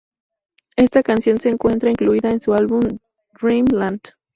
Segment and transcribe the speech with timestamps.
[0.77, 2.81] Esta canción se encuentra incluida en su álbum
[3.39, 4.01] Dreamland.